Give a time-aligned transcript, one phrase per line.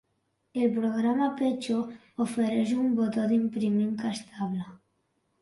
[0.61, 1.77] El programa Peecho
[2.25, 4.67] ofereix un botó d'imprimir encastable.